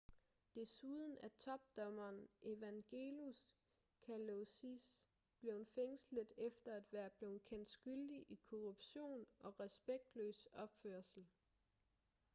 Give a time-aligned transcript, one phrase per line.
[0.55, 3.51] desuden er topdommeren evangelos
[4.05, 5.07] kalousis
[5.41, 11.27] blevet fængslet efter at være blevet kendt skyldig i korruption og respektløs opførsel